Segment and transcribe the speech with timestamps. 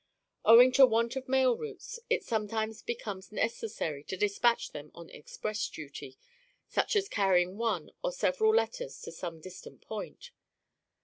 [0.43, 5.69] Owing to want of mail routes, it sometimes becomes necessary to dispatch them on express
[5.69, 6.17] duty,
[6.67, 10.31] such as carrying one, or several letters to some distant point.